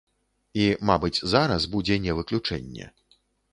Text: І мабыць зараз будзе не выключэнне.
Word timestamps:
І 0.61 0.63
мабыць 0.91 1.23
зараз 1.35 1.69
будзе 1.75 1.99
не 2.09 2.17
выключэнне. 2.23 2.91